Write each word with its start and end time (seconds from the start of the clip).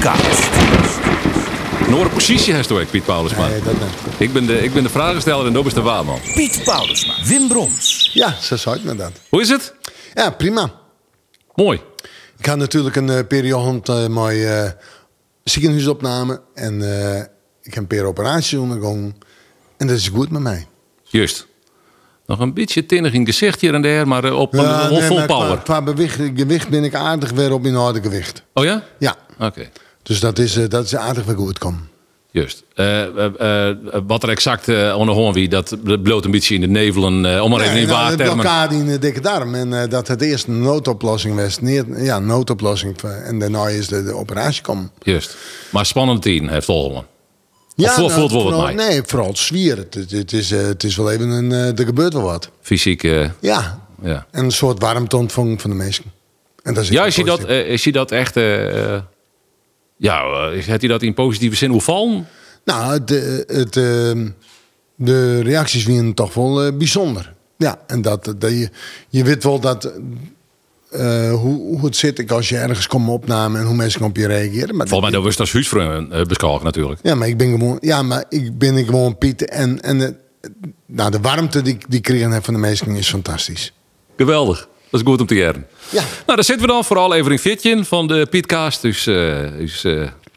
Pietcast. 0.00 0.50
Noord 1.88 2.12
positie 2.12 2.54
heeft 2.54 2.72
ook, 2.72 2.90
Piet 2.90 3.04
Paulusma. 3.04 3.48
Nee, 3.48 3.62
dat 3.62 3.72
niet. 3.72 4.20
Ik 4.20 4.32
ben 4.32 4.46
de, 4.46 4.62
ik 4.62 4.72
ben 4.72 4.82
de 4.82 4.88
vragensteller 4.88 5.46
en 5.46 5.52
dat 5.52 5.66
is 5.66 5.74
de 5.74 5.80
waarman. 5.80 6.18
Piet 6.34 6.60
Paulusma. 6.64 7.14
Wim 7.24 7.48
Brons. 7.48 8.10
Ja, 8.12 8.36
zo 8.40 8.56
zou 8.56 8.76
ik 8.76 8.98
dat. 8.98 9.12
Hoe 9.28 9.40
is 9.40 9.48
het? 9.48 9.74
Ja, 10.14 10.30
prima. 10.30 10.72
Mooi. 11.54 11.80
Ik 12.38 12.46
had 12.46 12.56
natuurlijk 12.56 12.96
een 12.96 13.10
eh, 13.10 13.26
periode 13.26 14.02
uh, 14.02 14.06
mooi 14.06 14.44
eh, 14.44 14.70
ziekenhuisopname. 15.44 16.40
En 16.54 16.82
eh, 16.82 17.18
ik 17.62 17.74
heb 17.74 17.76
een 17.76 17.86
paar 17.86 18.04
operaties 18.04 18.58
ondergaan. 18.58 19.16
En 19.76 19.86
dat 19.86 19.96
is 19.96 20.08
goed 20.08 20.30
met 20.30 20.42
mij. 20.42 20.66
Juist. 21.02 21.46
Nog 22.26 22.38
een 22.38 22.54
beetje 22.54 22.86
tinnig 22.86 23.12
in 23.12 23.26
gezicht 23.26 23.60
hier 23.60 23.74
en 23.74 23.82
daar, 23.82 24.08
maar 24.08 24.32
op 24.32 24.54
Ja, 24.54 24.88
nee, 24.88 25.02
vol 25.02 25.16
maar 25.16 25.26
power. 25.26 25.46
Qua, 25.46 25.56
qua 25.56 25.82
bewicht, 25.82 26.14
gewicht 26.14 26.68
ben 26.68 26.84
ik 26.84 26.94
aardig 26.94 27.30
weer 27.30 27.52
op 27.52 27.66
in 27.66 27.74
harde 27.74 28.02
gewicht. 28.02 28.42
Oh 28.54 28.64
ja? 28.64 28.82
Ja, 28.98 29.16
Oké. 29.40 29.70
Dus 30.10 30.20
dat 30.20 30.38
is, 30.38 30.56
eh, 30.56 30.68
dat 30.68 30.84
is 30.84 30.96
aardig 30.96 31.24
weer 31.24 31.36
goed 31.36 31.58
komt. 31.58 31.78
Juist. 32.30 32.62
Eh, 32.74 33.68
eh, 33.68 33.76
wat 34.06 34.22
er 34.22 34.28
exact 34.28 34.68
uh, 34.68 34.94
onderhoorn 34.98 35.34
wie, 35.34 35.48
dat 35.48 35.76
bloot 36.02 36.24
een 36.24 36.30
beetje 36.30 36.54
in 36.54 36.60
de 36.60 36.66
nevelen. 36.66 37.42
om 37.42 37.50
maar 37.50 37.60
even 37.60 37.76
in 37.76 37.86
nou, 37.86 37.98
de 38.00 38.06
waartermen. 38.16 38.34
blokkade 38.34 38.74
in 38.74 38.86
de 38.86 38.98
dikke 38.98 39.20
darm. 39.20 39.54
En 39.54 39.88
dat 39.88 40.08
het 40.08 40.22
eerst 40.22 40.46
een 40.46 40.60
noodoplossing 40.62 41.36
was. 41.36 41.60
Niet, 41.60 41.84
ja, 41.96 42.18
noodoplossing. 42.18 42.96
En 43.02 43.38
daarna 43.38 43.68
is 43.68 43.88
de, 43.88 44.04
de 44.04 44.14
operatie 44.14 44.62
komen. 44.62 44.90
Juist. 45.02 45.36
Maar 45.70 45.86
spannende 45.86 46.20
tien 46.20 46.48
heeft 46.48 46.68
Olmen. 46.68 47.06
Ja, 47.74 47.92
voelt- 47.92 48.12
voelt 48.12 48.32
wel 48.32 48.50
wat 48.52 48.62
mij. 48.62 48.74
Nee, 48.74 49.02
vooral 49.06 49.28
het 49.28 49.38
zwier. 49.38 49.76
Het, 49.76 49.94
het, 49.94 50.10
het 50.10 50.32
is, 50.32 50.50
het 50.50 50.84
is 50.84 50.96
wel 50.96 51.10
even 51.10 51.28
een... 51.28 51.52
er 51.52 51.84
gebeurt 51.84 52.12
wel 52.12 52.22
wat. 52.22 52.50
Fysiek, 52.60 53.02
Ja. 53.40 53.78
ja. 54.02 54.26
En 54.30 54.44
een 54.44 54.50
soort 54.52 54.80
warmteontvang 54.82 55.60
van 55.60 55.70
de 55.70 55.76
mensen. 55.76 56.04
En 56.62 56.74
dat 56.74 56.82
is 56.82 56.88
Ja, 56.88 57.04
is 57.06 57.16
je 57.16 57.24
dat, 57.24 57.48
is 57.48 57.84
je 57.84 57.92
dat 57.92 58.12
echt... 58.12 58.34
ja, 60.00 60.22
eh, 60.22 60.50
heeft 60.52 60.66
hij 60.80 60.88
dat 60.88 61.02
in 61.02 61.14
positieve 61.14 61.56
zin 61.56 61.70
hoe 61.70 61.80
vallen? 61.80 62.26
Nou, 62.64 62.92
het, 62.92 63.10
eh, 63.10 63.56
het, 63.56 63.76
eh, 63.76 64.20
de 64.94 65.40
reacties 65.42 65.84
waren 65.86 66.14
toch 66.14 66.34
wel 66.34 66.62
eh, 66.64 66.72
bijzonder. 66.76 67.34
Ja, 67.56 67.78
en 67.86 68.02
dat, 68.02 68.24
dat 68.38 68.50
je, 68.50 68.68
je 69.08 69.24
weet 69.24 69.42
wel 69.44 69.60
dat... 69.60 69.92
eh, 70.90 71.32
hoe, 71.32 71.76
hoe 71.76 71.84
het 71.84 71.96
zit 71.96 72.18
ik 72.18 72.30
als 72.30 72.48
je 72.48 72.56
ergens 72.56 72.86
komt 72.86 73.08
opnemen 73.08 73.60
en 73.60 73.66
hoe 73.66 73.74
mensen 73.76 74.02
op 74.02 74.16
je 74.16 74.26
reageren. 74.26 74.76
Maar 74.76 74.88
Volgens 74.88 75.10
mij 75.10 75.20
dat 75.20 75.22
was 75.28 75.36
dat 75.36 75.50
huisvrouw 75.50 76.00
uh, 76.00 76.62
natuurlijk. 76.62 77.00
Ja, 77.02 77.14
maar 77.14 77.28
ik 77.28 77.36
ben 77.36 77.50
gewoon, 77.50 77.78
ja, 77.80 78.02
maar 78.02 78.24
ik 78.28 78.58
ben 78.58 78.84
gewoon 78.84 79.18
Piet. 79.18 79.44
En, 79.48 79.80
en 79.82 80.00
eh, 80.02 80.08
nou, 80.86 81.10
de 81.10 81.20
warmte 81.20 81.62
die, 81.62 81.74
ik- 81.74 81.84
die 81.88 81.98
ik 81.98 82.06
heb 82.32 82.44
van 82.44 82.54
de 82.54 82.60
mensen 82.60 82.88
is 82.96 83.08
fantastisch. 83.08 83.72
Geweldig. 84.16 84.68
Dat 84.90 85.00
is 85.00 85.06
goed 85.06 85.20
om 85.20 85.26
te 85.26 85.34
jaren. 85.34 85.66
Ja. 85.90 86.00
Nou, 86.00 86.06
daar 86.26 86.44
zitten 86.44 86.66
we 86.66 86.72
dan 86.72 86.84
vooral 86.84 87.14
even 87.14 87.32
in 87.32 87.38
fitje 87.38 87.84
van 87.84 88.06
de 88.06 88.26
Pietcast. 88.30 88.82
Dus, 88.82 89.06
eh 89.06 89.38
dus 89.58 89.84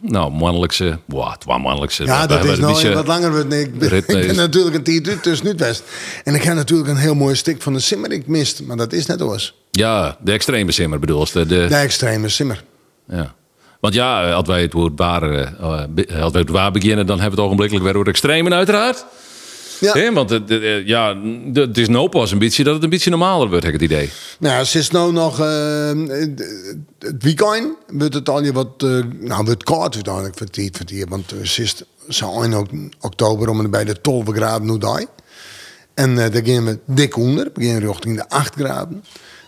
nou, 0.02 0.32
mannelijkse... 0.32 1.00
Wow, 1.06 1.32
het 1.32 1.44
was 1.46 1.62
mannelijkse. 1.62 2.06
Ja, 2.06 2.28
dat 2.28 2.44
is 2.46 2.60
nou 2.60 2.74
beetje- 2.74 2.94
wat 2.94 3.08
langer. 3.08 3.46
Nee, 3.46 3.62
ik 3.64 3.78
ben, 3.80 3.92
ik 3.98 4.06
ben 4.08 4.36
natuurlijk 4.36 4.76
een 4.76 4.84
tier 4.84 5.20
tussen 5.20 5.46
nu 5.48 5.54
West. 5.58 5.84
En 6.24 6.36
ik 6.36 6.44
heb 6.44 6.56
natuurlijk 6.56 6.90
een 6.90 6.98
heel 6.98 7.16
mooi 7.16 7.36
stuk 7.36 7.62
van 7.62 7.74
de 7.74 7.80
Simmer. 7.80 8.12
Ik 8.12 8.28
mist, 8.28 8.64
maar 8.64 8.78
dat 8.78 8.94
is 8.94 9.06
net 9.06 9.22
oors. 9.22 9.54
Ja, 9.72 10.18
de 10.24 10.32
extreme 10.32 10.72
simmer 10.72 11.00
bedoel 11.00 11.20
je. 11.34 11.46
De, 11.46 11.46
de, 11.68 11.76
extreme 11.76 12.30
Simmer. 12.30 12.64
ja. 13.10 13.34
Want 13.80 13.94
ja, 13.96 14.28
eh, 14.28 14.36
als 14.36 14.48
wij 14.48 14.62
het 14.62 14.74
woord 14.74 14.92
waar, 14.96 15.20
be- 15.90 16.08
als 16.22 16.32
wij 16.32 16.42
het 16.42 16.50
waar 16.50 16.72
beginnen, 16.72 17.06
dan 17.06 17.20
hebben 17.20 17.36
we 17.36 17.42
het 17.42 17.46
ogenblikkelijk 17.46 17.86
weer 17.86 17.96
over 17.96 18.08
extremen 18.10 18.54
uiteraard. 18.54 19.06
Ja. 19.84 20.14
Want 20.14 20.30
het, 20.30 20.50
eh, 20.50 20.88
ja, 20.88 21.18
het 21.54 21.78
is 21.78 21.88
nou 21.88 22.10
pas 22.10 22.32
een 22.32 22.40
beetje 22.40 22.64
dat 22.64 22.74
het 22.74 22.84
een 22.84 22.90
beetje 22.90 23.10
normaler 23.10 23.50
wordt, 23.50 23.64
heb 23.66 23.74
ik 23.74 23.82
het 23.82 23.92
idee. 23.92 24.10
Nou, 24.40 24.64
ze 24.64 24.78
is 24.80 24.90
nou 24.90 25.14
nog... 25.14 25.40
eh, 25.40 25.92
het 27.00 27.24
weekend 27.24 27.68
wordt 27.88 28.14
het 28.14 28.30
al 28.30 28.44
je 28.44 28.54
wat... 28.54 28.68
eh, 28.78 28.90
nou, 29.20 29.46
wordt 29.46 29.64
koud 29.64 29.94
uiteindelijk 29.94 30.38
voor 30.38 30.48
het 30.48 30.70
voor 30.78 30.86
het 30.86 31.10
Want 31.10 31.34
ze 31.44 31.62
is 31.62 31.84
zo 32.10 32.54
ook 32.54 32.68
oktober 33.00 33.50
om 33.50 33.70
bij 33.70 33.84
de 33.84 34.02
12 34.02 34.28
graden 34.30 34.68
nu. 34.68 35.06
En 35.94 36.16
daar 36.16 36.42
gaan 36.44 36.66
we 36.66 36.80
dik 36.86 37.18
onder. 37.18 37.50
We 37.54 37.66
gaan 37.66 37.80
richting 37.80 38.18
de 38.18 38.30
8 38.30 38.54
graden. 38.56 39.04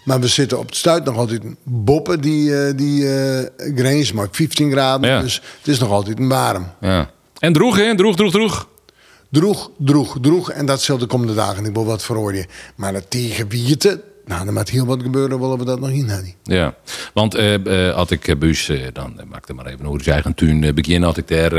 Maar 0.05 0.19
we 0.19 0.27
zitten 0.27 0.59
op 0.59 0.65
het 0.65 0.75
stuit 0.75 1.05
nog 1.05 1.17
altijd 1.17 1.41
boppen 1.63 2.21
die, 2.21 2.57
eh 2.57 2.77
die 2.77 3.09
eh 3.09 3.73
grens, 3.75 4.11
maar 4.11 4.27
15 4.31 4.71
graden. 4.71 5.09
Ja. 5.09 5.21
Dus 5.21 5.35
het 5.57 5.67
is 5.67 5.79
nog 5.79 5.89
altijd 5.89 6.19
een 6.19 6.27
warm. 6.27 6.71
Ja. 6.81 7.09
En 7.39 7.53
droeg, 7.53 7.75
hè? 7.77 7.95
Droeg, 7.95 8.15
droeg, 8.15 8.31
droeg. 8.31 8.67
Droeg, 9.35 9.71
droeg, 9.77 10.17
droeg. 10.21 10.51
En 10.51 10.65
dat 10.65 10.81
zal 10.81 10.97
de 10.97 11.05
komende 11.05 11.33
dagen 11.33 11.65
ik 11.65 11.73
wil 11.73 11.85
wat 11.85 12.03
verhoorden. 12.03 12.45
Maar 12.75 12.93
dat 12.93 13.05
tegen 13.09 13.47
wieten, 13.47 14.01
nou, 14.25 14.47
er 14.47 14.53
moet 14.53 14.69
heel 14.69 14.85
wat 14.85 15.01
gebeuren, 15.01 15.39
willen 15.39 15.57
we 15.57 15.65
dat 15.65 15.79
nog 15.79 15.89
hadden. 15.89 16.33
Ja, 16.43 16.75
want 17.13 17.35
eh, 17.35 17.87
eh, 17.87 17.95
had 17.95 18.11
ik 18.11 18.27
eh, 18.27 18.87
dan 18.93 19.13
uh, 19.17 19.23
maak 19.29 19.49
ik 19.49 19.55
maar 19.55 19.65
even 19.65 19.85
hoe 19.85 20.01
zijn 20.01 20.13
eigen 20.13 20.33
tuin 20.33 20.75
beginnen. 20.75 21.07
Had 21.07 21.17
ik 21.17 21.27
daar 21.27 21.51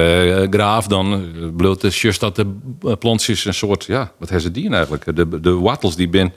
graaf, 0.48 0.86
dan 0.86 1.24
bloot 1.56 1.80
de 1.80 1.90
dat 2.18 2.36
de 2.36 2.46
plantjes 2.98 3.44
een 3.44 3.54
soort, 3.54 3.84
ja, 3.84 4.12
wat 4.18 4.28
hebben 4.28 4.40
ze 4.40 4.50
die 4.50 4.70
eigenlijk? 4.70 5.16
De, 5.16 5.40
de 5.40 5.52
wortels 5.52 5.96
die 5.96 6.08
ben 6.08 6.32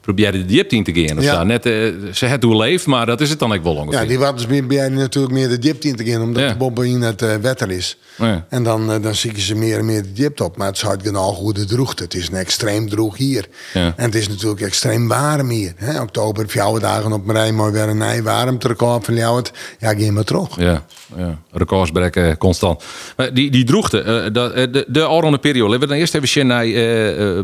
probeerde 0.00 0.38
de 0.38 0.44
diepte 0.44 0.76
in 0.76 0.84
te 0.84 0.92
gaan. 0.92 1.18
Of 1.18 1.24
Ja. 1.24 1.42
Net, 1.44 1.66
eh, 1.66 1.72
ze 2.12 2.26
het 2.26 2.42
hoe 2.42 2.56
leeft, 2.56 2.86
maar 2.86 3.06
dat 3.06 3.20
is 3.20 3.30
het 3.30 3.38
dan 3.38 3.52
ook 3.52 3.62
wel 3.62 3.74
ongeveer. 3.74 4.00
Ja, 4.00 4.06
die 4.06 4.18
waters 4.18 4.46
ben 4.46 4.66
jij 4.68 4.88
natuurlijk 4.88 5.34
meer 5.34 5.48
de 5.48 5.58
diepte 5.58 5.88
in 5.88 5.96
te 5.96 6.04
gaan, 6.04 6.22
omdat 6.22 6.42
Ja. 6.42 6.48
de 6.48 6.56
bobben 6.56 6.86
in 6.86 7.02
het 7.02 7.22
eh, 7.22 7.34
wetter 7.34 7.70
is. 7.70 7.98
Ja. 8.16 8.46
En 8.48 8.62
dan, 8.62 8.92
eh, 8.92 9.02
dan 9.02 9.14
zie 9.14 9.32
je 9.34 9.40
ze 9.40 9.54
meer 9.54 9.78
en 9.78 9.84
meer 9.84 10.02
de 10.02 10.12
diepte 10.12 10.44
op. 10.44 10.56
Maar 10.56 10.66
het 10.66 10.78
zou 10.78 10.96
genoeg 11.02 11.36
goede 11.36 11.64
droeg. 11.64 11.98
Het 11.98 12.14
is 12.14 12.28
een 12.28 12.34
extreem 12.34 12.88
droeg 12.88 13.16
hier. 13.16 13.46
Ja. 13.74 13.92
En 13.96 14.04
het 14.04 14.14
is 14.14 14.28
natuurlijk 14.28 14.60
extreem 14.60 15.08
warm 15.08 15.48
hier. 15.48 15.72
Hè? 15.76 16.00
Oktober, 16.00 16.48
vier 16.48 16.78
dagen 16.80 17.12
op 17.12 17.28
rij, 17.28 17.52
maar 17.52 17.72
weer 17.72 17.88
een 17.88 18.02
ei 18.02 18.22
warmterecord 18.22 19.04
van 19.04 19.14
jou. 19.14 19.36
Het, 19.36 19.52
ja, 19.78 19.94
ga 19.94 20.12
maar 20.12 20.24
terug. 20.24 20.56
Ja, 20.56 20.84
ja. 21.16 21.38
records 21.52 21.90
breken 21.90 22.38
constant. 22.38 22.84
Maar 23.16 23.34
die, 23.34 23.50
die 23.50 23.64
eh, 23.64 24.32
de, 24.32 24.84
de 24.88 25.08
oranje 25.08 25.38
periode. 25.38 25.68
Laten 25.70 25.80
we 25.80 25.86
dan 25.86 25.96
eerst 25.96 26.14
even 26.14 26.28
zien 26.28 26.46
naar... 26.46 26.66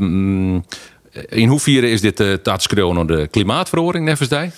mm, 0.00 0.64
in 1.28 1.48
hoeverre 1.48 1.90
is 1.90 2.00
dit 2.00 2.20
uh, 2.20 2.36
de 2.42 3.28
klimaatverhoring, 3.30 4.04
nevens? 4.04 4.52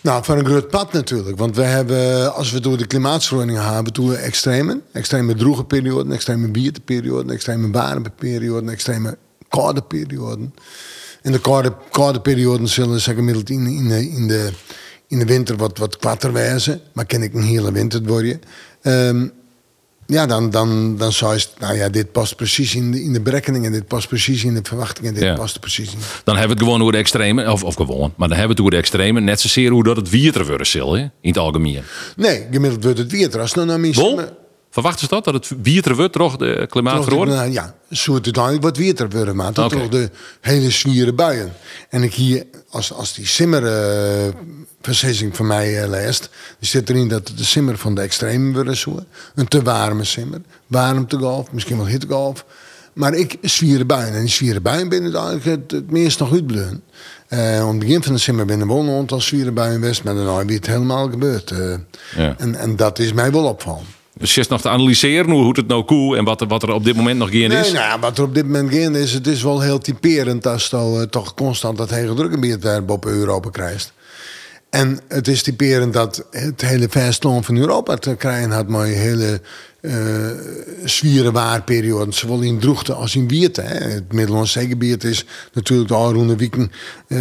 Nou, 0.00 0.24
van 0.24 0.38
een 0.38 0.44
groot 0.44 0.68
pad 0.68 0.92
natuurlijk. 0.92 1.38
Want 1.38 1.56
we 1.56 1.62
hebben, 1.62 2.34
als 2.34 2.52
we 2.52 2.60
door 2.60 2.76
de 2.76 2.86
klimaatverordening 2.86 3.58
gaan, 3.58 3.84
doen 3.84 4.08
we 4.08 4.16
extremen. 4.16 4.82
Extreme 4.92 5.34
droege 5.34 5.64
perioden, 5.64 6.12
extreme 6.12 6.48
bierteperioden, 6.48 7.30
extreme 7.30 7.70
warme 7.70 8.10
perioden, 8.10 8.68
extreme 8.68 9.18
koude 9.48 9.82
perioden. 9.82 10.54
En 11.22 11.32
de 11.32 11.40
koude, 11.40 11.72
koude 11.90 12.20
perioden 12.20 12.68
zullen 12.68 13.00
zeg, 13.00 13.14
gemiddeld 13.14 13.50
in, 13.50 13.66
in, 13.66 13.88
de, 13.88 14.10
in, 14.10 14.28
de, 14.28 14.50
in 15.08 15.18
de 15.18 15.24
winter 15.24 15.56
wat, 15.56 15.78
wat 15.78 15.96
kwatter 15.96 16.32
wijzen. 16.32 16.80
Maar 16.92 17.06
ken 17.06 17.22
ik 17.22 17.34
een 17.34 17.42
hele 17.42 17.72
winter 17.72 18.02
worden. 18.02 18.40
Um, 18.82 19.32
ja, 20.06 20.26
dan, 20.26 20.50
dan, 20.50 20.96
dan 20.96 21.12
zou 21.12 21.36
je, 21.36 21.46
nou 21.58 21.76
ja, 21.76 21.88
dit 21.88 22.12
past 22.12 22.36
precies 22.36 22.74
in 22.74 22.90
de, 22.92 23.02
in 23.02 23.12
de 23.12 23.20
berekeningen, 23.20 23.72
dit 23.72 23.86
past 23.86 24.08
precies 24.08 24.44
in 24.44 24.54
de 24.54 24.60
verwachtingen, 24.62 25.14
dit 25.14 25.22
Ja. 25.22 25.34
past 25.34 25.60
precies 25.60 25.92
in. 25.92 25.98
Dan 26.24 26.36
hebben 26.36 26.56
we 26.56 26.62
het 26.62 26.62
gewoon 26.62 26.80
over 26.80 26.92
de 26.92 26.98
extreme, 26.98 27.52
of, 27.52 27.64
of 27.64 27.74
gewoon, 27.74 28.12
maar 28.16 28.28
dan 28.28 28.38
hebben 28.38 28.46
we 28.46 28.48
het 28.52 28.60
over 28.60 28.70
de 28.70 28.76
extreme, 28.76 29.20
net 29.20 29.40
zozeer 29.40 29.70
hoe 29.70 29.84
dat 29.84 29.96
het 29.96 30.10
wierter 30.10 30.46
worden 30.46 30.66
zal, 30.66 30.92
hè, 30.92 31.00
in 31.00 31.10
het 31.20 31.38
algemeen. 31.38 31.82
Nee, 32.16 32.46
gemiddeld 32.50 32.82
wordt 32.84 32.98
het 32.98 33.12
weer. 33.12 33.40
Als 33.40 33.54
het 33.54 33.64
nou 33.64 33.78
mij 33.78 33.92
Wol, 33.92 34.20
verwachten 34.70 35.00
ze 35.00 35.14
dat, 35.14 35.24
dat 35.24 35.34
het 35.34 35.50
wierter 35.62 35.96
wordt, 35.96 36.12
toch, 36.12 36.36
de 36.36 36.66
klimaatverhoring? 36.70 37.36
Nou, 37.36 37.50
ja, 37.52 37.74
zo 37.90 38.14
het 38.14 38.24
uiteindelijk 38.24 38.64
wat 38.64 38.76
weer 38.76 39.08
worden, 39.10 39.36
maar 39.36 39.52
toch 39.52 39.88
de 39.88 40.10
hele 40.40 40.70
zwieren 40.70 41.14
buien. 41.14 41.52
En 41.88 42.02
ik 42.02 42.14
hier, 42.14 42.44
als, 42.72 42.92
als 42.92 43.14
die 43.14 43.26
simmer 43.26 43.66
eh 43.66 44.34
van 45.32 45.46
mij 45.46 45.82
eh, 45.82 45.88
leest, 45.88 46.20
dan 46.20 46.68
zit 46.68 46.88
erin 46.88 47.08
dat 47.08 47.32
de 47.36 47.44
simmer 47.44 47.78
van 47.78 47.94
de 47.94 48.00
extreme 48.00 48.52
worden 48.52 48.76
zo. 48.76 49.04
Een 49.34 49.48
te 49.48 49.62
warme 49.62 50.04
simmer, 50.04 50.40
warmtegolf, 50.66 51.52
misschien 51.52 51.76
wel 51.76 51.86
hittegolf. 51.86 52.44
Maar 52.92 53.14
ik 53.14 53.38
zwieren 53.42 53.86
buien 53.86 54.14
en 54.14 54.20
die 54.20 54.28
zwieren 54.28 54.62
buien 54.62 54.88
binnen 54.88 55.14
eigenlijk 55.14 55.44
het, 55.44 55.70
het 55.70 55.90
meest 55.90 56.18
nog 56.18 56.32
uitbleun. 56.32 56.82
Eh 57.28 57.62
om 57.62 57.68
het 57.68 57.78
begin 57.78 58.02
van 58.02 58.12
de 58.12 58.18
simmer 58.18 58.44
binnen 58.44 58.68
een 58.68 58.90
aantal 58.98 59.20
zwieren 59.20 59.54
buien 59.54 59.80
west, 59.80 60.04
maar 60.04 60.14
daarna 60.14 60.44
wie 60.44 60.56
het 60.56 60.66
helemaal 60.66 61.10
gebeurd. 61.10 61.52
Ja. 62.16 62.34
en, 62.38 62.54
en 62.54 62.76
dat 62.76 62.98
is 62.98 63.12
mij 63.12 63.32
wel 63.32 63.44
opvallen. 63.44 63.86
Dus 64.22 64.34
je 64.34 64.40
is 64.40 64.48
nog 64.48 64.60
te 64.60 64.68
analyseren 64.68 65.30
hoe 65.30 65.42
hoe 65.42 65.52
het 65.56 65.66
nou 65.66 65.84
cool 65.84 66.16
en 66.16 66.24
wat, 66.24 66.40
er- 66.40 66.46
wat 66.46 66.62
er 66.62 66.70
op 66.72 66.84
dit 66.84 66.96
moment 66.96 67.18
nog 67.18 67.30
geen 67.30 67.48
Nee, 67.48 67.58
is. 67.58 67.72
nou, 67.72 67.84
ja, 67.84 67.98
wat 67.98 68.18
er 68.18 68.24
op 68.24 68.34
dit 68.34 68.44
moment 68.44 68.74
gaande 68.74 69.00
is, 69.00 69.12
het 69.12 69.26
is 69.26 69.42
wel 69.42 69.60
heel 69.60 69.78
typerend 69.78 70.46
als 70.46 70.68
je 70.68 70.76
uh, 70.76 71.02
toch 71.02 71.34
constant 71.34 71.78
dat 71.78 71.90
hege 71.90 72.14
drukgebied 72.14 72.66
op 72.86 73.06
Europa 73.06 73.50
krijgt. 73.50 73.92
En 74.70 75.00
het 75.08 75.28
is 75.28 75.42
typerend 75.42 75.92
dat 75.92 76.24
het 76.30 76.60
hele 76.60 76.86
vastland 76.90 77.46
van 77.46 77.56
Europa 77.56 77.96
te 77.96 78.14
krijgen 78.14 78.50
had, 78.50 78.68
maar 78.68 78.86
hele 78.86 79.40
uh, 79.80 79.92
zwieren 80.84 81.32
waarperioden, 81.32 82.12
zowel 82.14 82.40
in 82.40 82.58
droegte 82.58 82.92
als 82.94 83.16
in 83.16 83.28
wierte. 83.28 83.60
Het 83.60 84.12
Middellandse 84.12 84.58
zeegebied 84.60 85.04
is 85.04 85.24
natuurlijk 85.52 85.88
de 85.88 85.94
Alroende 85.94 86.36
Wieken. 86.36 86.72
Uh, 87.08 87.20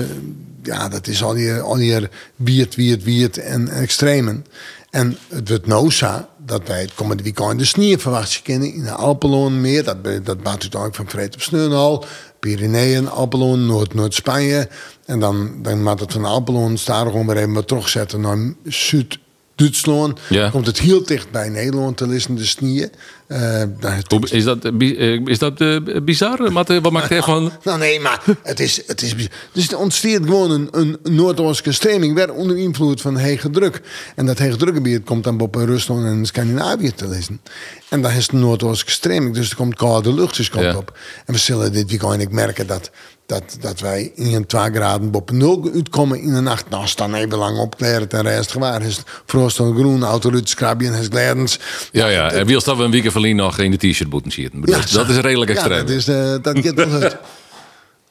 ja, 0.64 0.90
dat 0.90 1.08
is 1.08 1.24
al 1.24 1.36
hier, 1.36 1.62
al 1.62 1.78
hier 1.78 2.10
wiert, 2.36 2.76
wiert, 2.76 3.04
wiert 3.04 3.38
en 3.38 3.68
extremen. 3.68 4.46
En 4.90 5.18
het 5.30 5.50
wordt 5.50 5.68
nou 5.68 5.92
zo 5.92 6.26
dat 6.46 6.68
wij 6.68 6.82
het 6.82 6.94
komende 6.94 7.24
weekend 7.24 7.60
de 7.60 7.66
sneeuw 7.66 7.98
verwachten 7.98 8.64
in 8.74 8.84
de 8.84 8.92
Alpeloon 8.92 9.62
meer. 9.62 9.84
Dat, 9.84 10.04
dat 10.04 10.44
baat 10.44 10.62
uiteindelijk 10.62 10.96
van 10.96 11.10
Vreed 11.10 11.34
op 11.34 11.42
Sneunhal, 11.42 12.06
Pyreneeën, 12.40 13.10
Alpeloon, 13.10 13.66
Noord- 13.66 13.94
Noord-Spanje. 13.94 14.70
En 15.06 15.20
dan, 15.20 15.52
dan 15.62 15.84
moet 15.84 16.00
het 16.00 16.14
van 16.14 16.26
Alpeloon 16.26 16.78
staan 16.78 17.08
gewoon 17.08 17.28
weer 17.28 17.38
even 17.38 17.66
terugzetten 17.66 18.22
naar 18.22 18.54
Zuid- 18.64 19.20
Duitsland. 19.62 20.20
Ja. 20.30 20.50
Komt 20.50 20.66
het 20.66 20.80
heel 20.80 21.04
dicht 21.06 21.32
bij 21.32 21.50
Nederland 21.50 21.98
te 21.98 22.08
liggen, 22.08 22.36
de 22.36 22.46
snieën. 22.46 22.92
Eh, 23.28 23.64
nou, 23.80 24.02
Is 24.30 24.44
dat, 24.44 24.66
eh, 24.66 25.14
eh, 25.14 25.22
is 25.26 25.40
dat 25.40 25.64
bizar? 26.06 26.52
Wat, 26.52 26.70
eh, 26.70 26.78
wat 26.82 26.92
maakt 26.92 27.10
hij 27.10 27.22
van... 27.22 27.52
nou 27.64 27.80
nee, 27.80 28.00
maar 28.00 28.24
het 28.44 28.60
is, 28.60 28.82
het 28.88 29.02
is... 29.02 29.16
Dus 29.52 29.72
er 29.72 29.78
ontstaat 29.78 30.24
gewoon 30.24 30.52
een, 30.52 30.68
een 30.72 30.98
Noordoostelijke 31.04 31.72
stroming... 31.72 32.16
weer 32.16 32.34
onder 32.34 32.58
invloed 32.58 33.02
van 33.02 33.18
hege 33.18 33.50
druk. 33.50 33.82
En 34.16 34.26
dat 34.26 34.38
hege 34.38 34.56
drukgebied 34.58 35.04
komt 35.04 35.24
dan 35.24 35.40
op 35.40 35.56
Rusland 35.56 36.06
en 36.06 36.26
Scandinavië 36.26 36.92
te 36.92 37.08
lezen. 37.08 37.42
En 37.90 38.02
dan 38.02 38.12
is 38.12 38.28
de 38.28 38.38
Noordoostelijke 38.38 38.92
stroming. 38.92 39.34
Dus 39.34 39.50
er 39.50 39.56
komt 39.56 39.76
koude 39.76 40.14
lucht 40.14 40.36
dus 40.38 40.50
komt 40.50 40.64
Ja. 40.64 40.76
op. 40.78 40.98
En 41.26 41.34
we 41.34 41.40
zullen 41.40 41.74
dit 41.74 41.90
weekend 41.90 42.32
merken 42.32 42.68
dat... 42.68 42.92
Dat, 43.32 43.58
dat 43.60 43.80
wij 43.80 44.12
in 44.16 44.46
2 44.46 44.72
graden 44.72 45.14
op 45.14 45.32
nul 45.32 45.70
uitkomen 45.74 46.22
in 46.22 46.34
de 46.34 46.42
nacht. 46.42 46.70
Nou, 46.70 46.88
staan 46.88 47.14
even 47.14 47.38
lang 47.38 47.58
opklaren 47.58 48.08
ten 48.08 48.22
rest 48.22 48.52
gewaar. 48.52 48.82
Is 48.82 49.02
frost 49.26 49.60
en 49.60 49.76
groen, 49.76 50.04
auto 50.04 50.32
uit 50.32 50.50
skrabje 50.50 50.88
en 50.88 50.94
het 50.94 51.08
gladens. 51.10 51.60
Ja, 51.92 52.08
ja. 52.08 52.32
En 52.32 52.46
wie 52.46 52.56
als 52.56 52.64
dat 52.64 52.78
we 52.78 52.84
een 52.84 52.92
weekend 52.92 53.12
verliezen 53.12 53.44
nog 53.44 53.58
in 53.58 53.72
de 53.72 53.78
t-shirt 53.78 54.10
moeten 54.10 54.32
zitten? 54.32 54.62
Bedoel, 54.62 54.76
dat 54.94 55.10
is 55.10 55.18
redelijk 55.18 55.52
extreem. 55.52 55.78
Ja, 55.78 55.84
dat, 55.84 55.90
is, 55.90 56.08
eh, 56.08 56.36
dat 56.42 56.60
gaat 56.66 57.02
uit. 57.02 57.18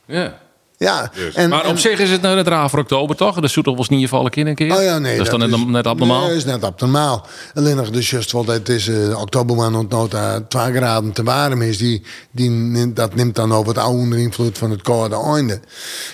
Ja. 0.06 0.38
Ja, 0.84 1.10
Dus. 1.14 1.34
en- 1.34 1.48
maar 1.48 1.64
op 1.66 1.70
en- 1.70 1.78
zich 1.78 1.98
is 1.98 2.10
het 2.10 2.22
nou 2.22 2.36
net 2.36 2.46
raar 2.46 2.70
voor 2.70 2.78
oktober, 2.78 3.16
toch? 3.16 3.40
Dat 3.40 3.50
zoet 3.50 3.64
toch 3.64 3.76
wel 3.88 3.98
niet 3.98 4.08
vallen 4.08 4.30
in 4.32 4.46
een 4.46 4.54
keer? 4.54 4.76
Oh 4.76 4.82
ja, 4.82 4.98
nee. 4.98 5.16
Dat 5.16 5.26
is 5.26 5.30
dan 5.38 5.50
net, 5.50 5.66
net 5.68 5.86
abnormaal? 5.86 6.26
Nee, 6.26 6.36
is 6.36 6.44
net 6.44 6.64
abnormaal. 6.64 7.26
Alleen 7.54 7.76
nog 7.76 7.90
dus 7.90 8.10
juist 8.10 8.32
wel 8.32 8.44
dat 8.44 8.54
het 8.54 8.68
is 8.68 8.88
eh, 8.88 9.20
oktober 9.20 9.56
maand 9.56 9.90
nota 9.90 10.40
2 10.48 10.72
graden 10.72 11.12
te 11.12 11.22
warm 11.22 11.62
is. 11.62 11.78
Die, 11.78 12.02
die, 12.30 12.92
dat 12.92 13.14
neemt 13.14 13.34
dan 13.34 13.52
over 13.52 13.68
het 13.74 13.82
oude 13.82 13.98
onder 13.98 14.18
invloed 14.18 14.58
van 14.58 14.70
het 14.70 14.82
koude 14.82 15.16
einde. 15.16 15.60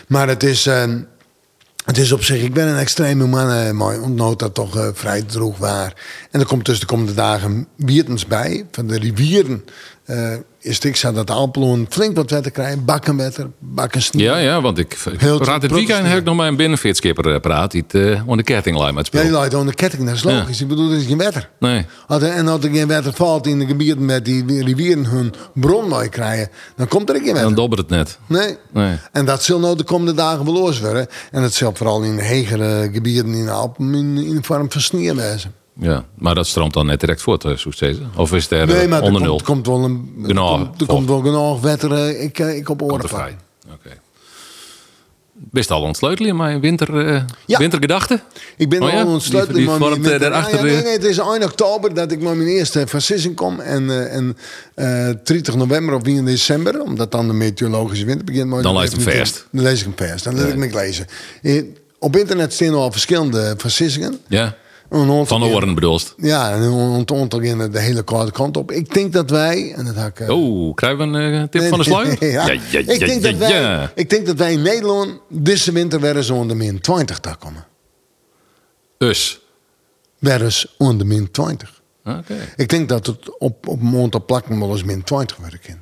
Maar 0.08 0.28
het 0.28 0.42
is... 0.42 0.66
eh, 0.66 0.84
het 1.84 1.98
is 1.98 2.12
op 2.12 2.24
zich, 2.24 2.42
ik 2.42 2.54
ben 2.54 2.66
een 2.68 2.76
extreme 2.78 3.26
man, 3.26 3.50
eh, 3.50 3.70
maar 3.70 4.00
ontnoot 4.00 4.38
dat 4.38 4.54
toch 4.54 4.76
eh, 4.76 4.88
vrij 4.92 5.22
droeg 5.22 5.58
waar. 5.58 5.92
En 6.30 6.40
er 6.40 6.46
komt 6.46 6.64
dus 6.64 6.80
de 6.80 6.86
komende 6.86 7.14
dagen 7.14 7.66
wiertens 7.76 8.26
bij, 8.26 8.66
van 8.70 8.86
de 8.86 8.98
rivieren. 8.98 9.64
eh 10.04 10.34
is 10.66 10.78
ik 10.78 10.96
zou 10.96 11.14
dat 11.14 11.30
Alpeloon 11.30 11.86
flink 11.88 12.16
wat 12.16 12.30
wetter 12.30 12.52
krijgen, 12.52 12.84
bakkenwetter, 12.84 13.50
bakken 13.58 14.02
sneeuw. 14.02 14.24
Ja, 14.24 14.36
ja, 14.36 14.60
want 14.60 14.78
ik 14.78 14.96
Heel 15.16 15.38
praat 15.38 15.62
het 15.62 15.70
weekend 15.70 16.06
heb 16.06 16.18
ik 16.18 16.24
nog 16.24 16.36
maar 16.36 16.48
een 16.48 16.56
binnenfietskipper 16.56 17.40
praat. 17.40 17.70
Die 17.70 17.84
het 17.86 17.94
uh, 17.94 18.36
de 18.36 18.42
kettinglijn 18.42 18.94
met 18.94 19.08
Ja, 19.12 19.22
die 19.48 19.58
aan 19.58 19.66
de 19.66 19.74
ketting, 19.74 20.06
dat 20.06 20.14
is 20.14 20.22
logisch. 20.22 20.60
Ik 20.60 20.68
bedoel, 20.68 20.90
er 20.90 20.96
is 20.96 21.06
geen 21.06 21.18
wetter. 21.18 21.50
Nee. 21.58 21.86
Als 22.06 22.22
er- 22.22 22.28
En 22.32 22.48
als 22.48 22.64
er 22.64 22.70
geen 22.70 22.86
wetter 22.88 23.12
valt 23.12 23.46
in 23.46 23.58
de 23.58 23.66
gebieden 23.66 24.04
met 24.04 24.24
die 24.24 24.62
rivieren 24.64 25.04
hun 25.06 25.34
bron 25.54 25.88
mooi 25.88 26.08
krijgen, 26.08 26.48
dan 26.76 26.88
komt 26.88 27.08
er 27.08 27.14
geen 27.14 27.24
wetter. 27.24 27.42
Dan 27.42 27.54
dobbert 27.54 27.80
het 27.80 27.90
net. 27.90 28.18
Nee. 28.26 28.56
Nee. 28.72 28.96
En 29.12 29.24
dat 29.24 29.42
zal 29.42 29.58
nou 29.58 29.76
de 29.76 29.84
komende 29.84 30.14
dagen 30.14 30.44
wel 30.44 30.54
los 30.54 30.80
worden. 30.80 31.06
En 31.30 31.42
dat 31.42 31.52
zal 31.52 31.72
vooral 31.74 32.02
in 32.02 32.16
de 32.16 32.22
hegere 32.22 32.90
gebieden 32.92 33.34
in 33.34 33.44
de 33.44 33.50
Alpen 33.50 33.94
in, 33.94 34.16
in 34.16 34.34
de 34.34 34.42
vorm 34.42 34.72
van 34.72 34.80
sneeuw 34.80 35.14
wezen. 35.14 35.52
Ja, 35.80 36.04
maar 36.14 36.34
dat 36.34 36.46
stroomt 36.46 36.72
dan 36.72 36.86
net 36.86 37.00
direct 37.00 37.22
voort, 37.22 37.44
uh, 37.44 37.56
steeds. 37.56 37.98
Of 38.16 38.32
is 38.32 38.42
het 38.42 38.52
er 38.52 38.66
Nee, 38.66 38.76
eh, 38.76 38.88
maar 38.88 38.98
er 38.98 39.04
onder 39.06 39.20
komt, 39.20 39.32
nul? 39.32 39.40
komt 39.44 39.66
wel 39.66 39.84
een. 39.84 40.14
Er 40.22 40.26
Genoeg, 40.26 40.76
komt, 40.76 40.80
er 40.90 41.06
wel 41.06 41.20
genoeg 41.20 41.60
wetter. 41.60 41.92
eh, 41.92 42.22
Ik, 42.22 42.38
eh, 42.38 42.56
ik 42.56 42.68
op 42.68 42.82
oren 42.82 43.02
er 43.02 43.08
van. 43.08 43.18
vrij. 43.18 43.36
Oké. 43.72 43.90
Best 45.38 45.70
al 45.70 45.82
ontsleutelen 45.82 46.30
in 46.30 46.36
mijn 46.36 46.60
winter, 46.60 47.06
eh 47.06 47.22
Ja. 47.46 47.58
wintergedachten? 47.58 48.20
Ik 48.56 48.68
ben 48.68 48.82
Oh 48.82 48.90
ja? 48.90 49.02
al 49.02 49.06
ontsluitend. 49.06 49.56
Die- 49.56 49.66
die 49.66 49.78
maar 49.78 49.88
vormt, 49.88 50.02
met- 50.02 50.12
eh, 50.12 50.20
daarachter 50.20 50.58
Ah, 50.58 50.64
nee, 50.64 50.82
nee, 50.82 50.92
het 50.92 51.04
is 51.04 51.18
1 51.18 51.42
oktober 51.42 51.94
dat 51.94 52.12
ik 52.12 52.20
met 52.22 52.34
mijn 52.36 52.48
eerste 52.48 52.86
versissing 52.86 53.34
kom. 53.34 53.60
En, 53.60 53.90
eh, 53.90 54.14
en 54.16 54.36
eh 54.74 55.14
30 55.24 55.54
november 55.56 55.94
of 55.94 56.02
1 56.06 56.24
december, 56.24 56.80
omdat 56.82 57.10
dan 57.12 57.26
de 57.26 57.32
meteorologische 57.32 58.04
winter 58.04 58.24
begint. 58.24 58.48
maar 58.50 58.62
Dan 58.62 58.72
lees 58.72 58.82
lees 58.94 59.04
hem 59.04 59.12
ik 59.12 59.18
vast. 59.18 59.46
Dan 59.50 59.62
lees 59.64 59.82
ik 59.84 59.88
hem 59.96 60.08
vast. 60.08 60.24
Dan 60.24 60.34
laat 60.36 60.48
ik 60.48 60.56
me 60.56 60.70
lezen. 60.74 61.06
Eh, 61.42 61.62
Op 61.98 62.16
internet 62.16 62.52
staan 62.52 62.74
al 62.74 62.92
verschillende 62.92 63.54
versissingen. 63.56 64.18
Ja. 64.28 64.56
Een 64.90 65.26
Van 65.26 65.40
de 65.40 65.46
oren 65.46 65.74
bedoelst. 65.74 66.14
Ja, 66.16 66.52
en 66.52 66.60
keer 67.40 67.70
de 67.70 67.78
hele 67.80 68.02
koude 68.02 68.30
kant 68.32 68.56
op. 68.56 68.70
Ik 68.72 68.94
denk 68.94 69.12
dat 69.12 69.30
wij, 69.30 69.72
en 69.76 69.84
dat 69.84 69.94
had 69.94 70.06
ik... 70.06 70.20
eh, 70.20 70.30
Oh, 70.30 70.74
krijgen 70.74 70.98
we 71.12 71.18
een 71.18 71.32
eh, 71.34 71.42
tip 71.42 71.60
Nee, 71.60 71.68
van 71.70 71.78
de 71.78 71.84
sluier? 71.84 72.24
ja. 72.30 72.46
ja, 72.46 72.60
ja, 72.70 72.78
ik, 72.78 72.98
denk 72.98 73.22
dat 73.22 73.34
wij, 73.36 73.88
ik 73.94 74.10
denk 74.10 74.26
dat 74.26 74.36
wij 74.36 74.52
in 74.52 74.62
Nederland 74.62 75.20
deze 75.28 75.72
winter 75.72 76.00
weer 76.00 76.16
eens 76.16 76.30
onder 76.30 76.56
min 76.56 76.80
20 76.80 77.20
daar 77.20 77.36
komen. 77.36 77.66
Dus. 78.98 79.40
Weer 80.18 80.42
eens 80.42 80.74
onder 80.78 81.06
min 81.06 81.30
20. 81.30 81.82
Oké. 82.04 82.34
Ik 82.56 82.68
denk 82.68 82.88
dat 82.88 83.06
het 83.06 83.38
op, 83.38 83.66
op 83.68 83.80
plakken 84.26 84.58
wel 84.60 84.70
eens 84.70 84.84
min 84.84 85.02
20 85.02 85.36
wordt 85.36 85.54
in. 85.68 85.78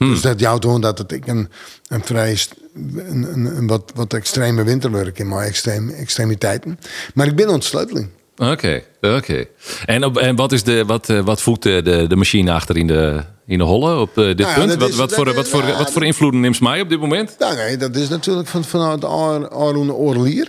Hmm. 0.00 0.10
Dus 0.12 0.20
dat 0.20 0.40
jouw 0.40 0.58
gewoon 0.58 0.80
dat 0.80 0.98
het 0.98 1.12
ik 1.12 1.26
een, 1.26 1.48
een 1.88 2.04
vrij 2.04 2.38
een, 2.74 3.26
een, 3.32 3.56
een 3.56 3.66
wat, 3.66 3.92
wat 3.94 4.12
extreme 4.14 4.62
winterwerk 4.62 5.18
in 5.18 5.28
mijn 5.28 5.46
extreme, 5.48 5.92
extremiteiten. 5.92 6.78
Maar 7.14 7.26
ik 7.26 7.36
ben 7.36 7.48
ontsluiteling. 7.48 8.08
Oké, 8.36 8.82
oké. 9.00 9.44
En, 9.84 10.04
op- 10.04 10.18
en 10.18 10.36
wat, 10.36 10.52
is 10.52 10.62
de, 10.62 10.84
wat, 10.84 11.08
eh, 11.08 11.20
wat 11.20 11.42
voedt 11.42 11.62
de, 11.62 11.80
de, 11.82 12.06
de 12.08 12.16
machine 12.16 12.52
achter 12.52 12.76
in 12.76 12.86
de, 12.86 13.20
in 13.46 13.58
de 13.58 13.64
holle 13.64 13.96
op 13.98 14.18
eh, 14.18 14.24
dit 14.24 14.38
Nou 14.38 14.48
ja, 14.50 14.54
punt? 14.66 14.74
Wat, 14.74 14.88
is- 14.88 14.96
wat, 14.96 15.12
voor, 15.12 15.28
is- 15.28 15.34
wat, 15.34 15.48
voor, 15.48 15.62
wat 15.66 15.90
voor 15.92 16.04
invloeden 16.04 16.40
neemt 16.40 16.60
mij 16.60 16.80
op 16.80 16.88
dit 16.88 17.00
moment? 17.00 17.36
Ja, 17.38 17.52
nee, 17.52 17.76
dat 17.76 17.96
is 17.96 18.08
natuurlijk 18.08 18.48
van, 18.48 18.64
vanuit 18.64 19.00
de 19.00 19.06
Ar- 19.06 19.48
Aroene 19.48 19.92
Orlier. 19.92 20.48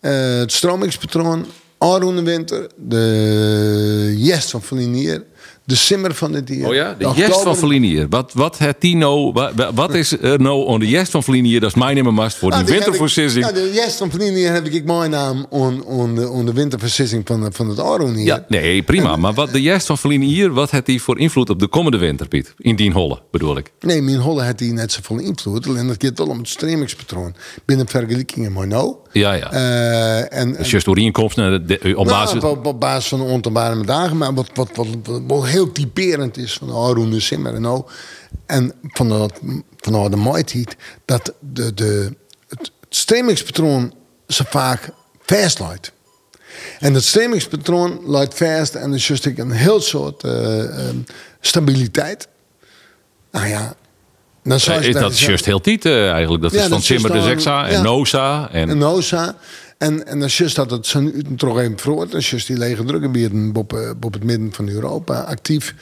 Eh, 0.00 0.12
het 0.38 0.52
stromingspatroon, 0.52 1.46
Aroene 1.78 2.22
Winter, 2.22 2.66
de 2.76 4.14
jest 4.16 4.50
van 4.50 4.62
Valinier, 4.62 5.22
de 5.66 5.74
simmer 5.74 6.14
van 6.14 6.32
het 6.32 6.46
dier. 6.46 6.66
Oh 6.66 6.74
ja, 6.74 6.94
de 6.94 7.12
jest 7.14 7.42
van 7.42 7.56
Verlinier. 7.56 8.06
Wat, 8.08 8.32
wat, 8.34 8.58
het 8.58 8.76
die 8.80 8.96
nou, 8.96 9.32
wat, 9.32 9.52
wat 9.74 9.94
is 9.94 10.20
er 10.20 10.40
nou 10.40 10.72
aan 10.72 10.80
de 10.80 10.88
jest 10.88 11.10
van 11.10 11.22
Verlinier? 11.22 11.60
Dat 11.60 11.68
is 11.68 11.74
mijn 11.74 11.94
nummer 11.94 12.14
mast 12.14 12.36
voor 12.36 12.50
die 12.50 12.58
Nou, 12.58 12.70
die 12.70 12.80
winterversissing. 12.80 13.44
Ja, 13.44 13.52
de 13.52 13.70
jest 13.74 13.96
van 13.96 14.10
Valinier 14.10 14.52
heb 14.52 14.66
ik 14.66 14.84
mijn 14.84 15.10
naam 15.10 15.46
aan, 15.52 16.14
de, 16.14 16.42
de 16.44 16.52
winterversissing 16.52 17.22
van, 17.26 17.52
van 17.52 17.68
het 17.68 17.80
Aroene 17.80 18.16
hier. 18.16 18.26
Ja, 18.26 18.44
nee, 18.48 18.82
prima. 18.82 19.16
Maar 19.16 19.34
wat 19.34 19.52
de 19.52 19.62
jest 19.62 19.86
van 19.86 19.98
Verlinier, 19.98 20.52
wat 20.52 20.70
heeft 20.70 20.86
die 20.86 21.02
voor 21.02 21.18
invloed 21.18 21.50
op 21.50 21.60
de 21.60 21.68
komende 21.68 21.98
winter, 21.98 22.28
Piet? 22.28 22.54
In 22.58 22.76
die 22.76 22.92
holle, 22.92 23.22
bedoel 23.30 23.56
ik. 23.56 23.72
Nee, 23.80 24.02
mijn 24.02 24.18
holle 24.18 24.42
had 24.42 24.58
die 24.58 24.72
net 24.72 24.92
zoveel 24.92 25.18
invloed. 25.18 25.66
Alleen 25.66 25.86
dat 25.86 25.96
gaat 25.98 26.18
wel 26.18 26.28
om 26.28 26.38
het 26.38 26.48
stremingspatroon. 26.48 27.34
Binnen 27.64 27.88
vergelijkingen 27.88 28.52
maar 28.52 28.66
nou. 28.66 28.94
Ja, 29.18 29.32
ja. 29.32 29.52
Eh, 29.52 30.38
en, 30.38 30.52
Dus 30.52 30.70
juist 30.70 30.86
de, 31.66 31.78
op 31.96 32.06
Nou, 32.06 32.06
basis... 32.06 32.42
op, 32.42 32.66
op 32.66 32.80
basis 32.80 33.08
van 33.08 33.18
de 33.18 33.24
ontelbare 33.24 33.84
dagen. 33.84 34.16
Maar 34.16 34.34
wat, 34.34 34.50
wat, 34.54 34.70
wat, 34.74 34.86
wat, 35.26 35.46
heel 35.46 35.72
typerend 35.72 36.36
is 36.36 36.52
van 36.52 36.70
Arun 36.70 37.10
de 37.10 37.20
Simmer 37.20 37.54
en 37.54 37.60
nou. 37.60 37.84
En 38.46 38.72
van 38.82 39.08
de, 39.08 39.28
van 39.76 39.92
de. 40.10 40.76
Dat 41.04 41.32
de, 41.40 41.74
de, 41.74 42.16
het, 42.48 42.70
stremingspatroon 42.88 43.94
zo 44.28 44.44
vaak 44.48 44.88
vastluidt. 45.20 45.92
En 46.78 46.92
dat 46.92 47.02
stremingspatroon 47.02 48.00
luidt 48.04 48.34
vast. 48.34 48.74
En 48.74 48.94
is 48.94 49.06
juist 49.06 49.26
een 49.26 49.50
heel 49.50 49.80
soort 49.80 50.22
eh, 50.22 50.88
eh, 50.88 50.94
stabiliteit. 51.40 52.28
Nou 53.30 53.46
ja. 53.46 53.74
Dan 54.46 54.60
zou 54.60 54.82
je 54.82 54.94
Eh, 54.94 55.00
dat 55.00 55.12
is 55.12 55.24
juist 55.24 55.44
heel 55.44 55.60
tiet 55.60 55.84
eh, 55.84 56.10
eigenlijk. 56.10 56.42
Dat 56.42 56.52
Ja, 56.52 56.62
is 56.62 56.68
van 56.68 56.78
is 56.78 56.86
Simmer 56.86 57.12
de 57.12 57.22
Zexa 57.22 57.68
en. 57.68 57.82
Noza. 57.82 58.50
En, 58.50 58.68
en 58.68 58.78
Noza. 58.78 59.36
En, 59.78 60.06
en 60.06 60.18
dat 60.18 60.28
is 60.28 60.38
juist 60.38 60.56
dat 60.56 60.70
het 60.70 60.86
zijn 60.86 61.36
toch. 61.36 62.10
Dat 62.10 62.14
is 62.14 62.30
juist 62.30 62.46
die 62.46 62.58
lege 62.58 62.84
drukgebieden 62.84 63.50
op, 63.54 63.72
eh, 63.72 63.90
op 64.00 64.12
het 64.12 64.24
midden 64.24 64.52
van 64.52 64.68
Europa 64.68 65.20
actief. 65.20 65.74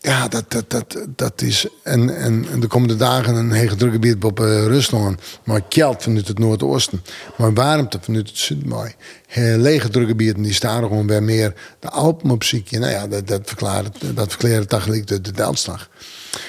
Ja, 0.00 0.28
dat, 0.28 0.44
dat, 0.48 0.70
dat, 0.70 1.06
dat 1.16 1.42
is. 1.42 1.66
En, 1.82 2.16
en, 2.16 2.46
en 2.50 2.60
de 2.60 2.66
komende 2.66 2.96
dagen 2.96 3.34
een 3.34 3.50
hege 3.50 3.76
drukgebied 3.76 4.24
op 4.24 4.40
eh, 4.40 4.46
Rusland. 4.66 5.20
Maar 5.44 5.62
kjeld 5.68 6.02
vanuit 6.02 6.28
het 6.28 6.38
Noordoosten. 6.38 7.02
Maar 7.36 7.52
warmte 7.52 7.98
vanuit 8.00 8.28
het 8.28 8.38
zuiden. 8.38 8.94
Eh, 9.28 9.54
lege 9.56 9.88
drukgebieden 9.88 10.42
die 10.42 10.52
staan 10.52 10.82
er 10.82 10.88
gewoon 10.88 11.06
weer 11.06 11.22
meer 11.22 11.54
de 11.80 11.90
Alpen 11.90 12.30
op 12.30 12.44
ziekje. 12.44 12.78
Nou 12.78 12.92
ja, 12.92 13.06
dat, 13.06 13.26
dat 13.26 13.40
verklaart 13.44 13.96
dat 14.14 14.30
verklaart 14.30 14.68
tegelijk 14.68 15.06
de, 15.06 15.20
de 15.20 15.32
Deltslag. 15.32 15.88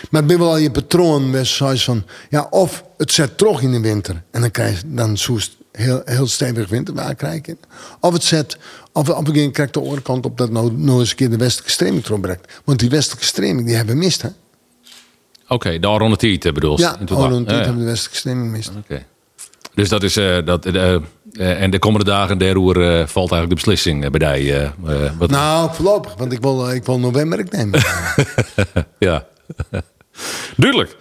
Maar 0.09 0.21
het 0.21 0.27
ben 0.29 0.39
wel 0.39 0.49
al 0.49 0.57
je 0.57 0.71
patroon 0.71 1.31
zoiets 1.55 1.83
van... 1.83 2.03
Ja, 2.29 2.47
of 2.49 2.83
het 2.97 3.11
zet 3.11 3.37
toch 3.37 3.61
in 3.61 3.71
de 3.71 3.79
winter. 3.79 4.23
En 4.31 4.41
dan 4.41 4.51
krijg 4.51 4.81
je 4.81 4.83
dan 4.87 5.17
zoest 5.17 5.57
heel, 5.71 6.01
heel 6.05 6.27
stevig 6.27 6.69
winterwaar 6.69 7.15
krijgen. 7.15 7.57
Of 7.99 8.13
het 8.13 8.23
zet... 8.23 8.57
Of, 8.91 9.09
of 9.09 9.29
ik 9.29 9.53
krijg 9.53 9.71
de 9.71 9.79
oorkant 9.79 10.25
op 10.25 10.37
dat 10.37 10.51
nou, 10.51 10.71
nou 10.75 10.99
eens 10.99 11.09
een 11.09 11.15
keer 11.15 11.29
de 11.29 11.37
westelijke 11.37 11.71
streming 11.71 12.03
terugbrengt. 12.03 12.61
Want 12.63 12.79
die 12.79 12.89
westelijke 12.89 13.25
streming, 13.25 13.65
die 13.67 13.75
hebben 13.75 13.95
we 13.95 14.01
mist, 14.03 14.21
hè? 14.21 14.29
Oké, 15.47 15.79
de 15.79 15.87
Aron 15.87 16.11
het 16.11 16.21
bedoel 16.53 16.77
je? 16.77 16.81
Ja, 16.81 16.97
oh, 17.11 17.29
dan 17.29 17.43
Ja, 17.47 17.53
hebben 17.53 17.77
de 17.77 17.83
westelijke 17.83 18.17
streming 18.17 18.51
mist. 18.51 18.71
Oké. 18.77 19.03
Dus 19.73 19.89
dat 19.89 20.03
is... 20.03 20.17
eh, 20.17 20.45
dat, 20.45 20.65
eh, 20.65 20.93
eh, 20.95 21.01
en 21.61 21.69
de 21.71 21.79
komende 21.79 22.05
dagen, 22.05 22.37
der 22.37 22.53
roer, 22.53 22.75
eh, 22.81 23.07
valt 23.07 23.31
eigenlijk 23.31 23.49
de 23.49 23.55
beslissing 23.55 24.03
eh, 24.03 24.09
bij 24.11 24.33
die. 24.33 24.53
eh, 24.53 24.63
eh, 24.63 25.11
wat, 25.17 25.29
Nou, 25.29 25.69
voorlopig, 25.73 26.13
want 26.15 26.31
ik 26.31 26.41
wil, 26.41 26.69
eh, 26.69 26.75
ik 26.75 26.85
wil 26.85 26.99
november 26.99 27.39
ik 27.39 27.51
nemen. 27.51 27.81
Ja. 28.99 29.25
Duidelijk. 30.55 30.95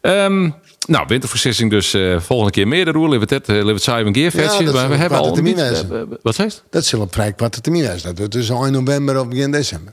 Ehm, 0.00 0.50
nou, 0.86 1.04
winterversissing 1.06 1.70
dus 1.70 1.94
eh, 1.94 2.20
volgende 2.20 2.52
keer 2.52 2.68
meer. 2.68 2.84
De 2.84 2.90
roer, 2.90 3.08
lever 3.08 3.28
het, 3.28 3.48
uh, 3.48 3.76
saai 3.76 4.06
een 4.06 4.12
keer 4.12 4.30
versie. 4.30 4.64
maar 4.64 4.88
we 4.88 4.94
een 4.94 5.00
hebben 5.00 5.18
al 5.18 5.24
niet... 5.24 5.34
termijn 5.34 5.58
eh, 5.58 6.00
eh, 6.00 6.06
wat 6.22 6.36
je? 6.36 6.50
dat 6.70 6.84
zal 6.84 7.00
op 7.00 7.14
vrij 7.14 7.32
kwarte 7.32 7.60
termijn 7.60 7.84
zijn. 7.84 8.00
Dat 8.02 8.18
wordt 8.18 8.32
dus 8.32 8.48
1 8.48 8.72
november 8.72 9.20
of 9.20 9.28
begin 9.28 9.50
december. 9.50 9.92